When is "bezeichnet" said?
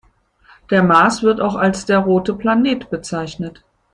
2.89-3.63